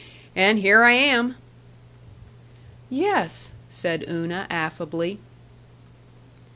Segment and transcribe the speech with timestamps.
[0.35, 1.35] and here I am."
[2.89, 5.19] "Yes!" said Una affably....